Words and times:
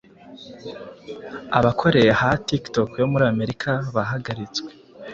abakoreha 1.57 2.27
TikTok 2.47 2.89
yo 3.01 3.07
muri 3.11 3.23
Amerika 3.33 3.69
bahagaritwe 3.95 4.69